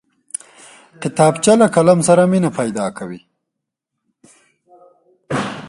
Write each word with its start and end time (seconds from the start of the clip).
کتابچه 1.01 1.53
له 1.61 1.67
قلم 1.75 1.99
سره 2.07 2.23
مینه 2.31 2.49
پیدا 2.59 2.85
کوي 2.97 3.21